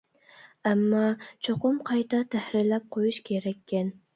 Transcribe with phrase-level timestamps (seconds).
[0.69, 1.03] ئەمما
[1.49, 3.95] چوقۇم قايتا تەھرىرلەپ قويۇش كېرەككەن!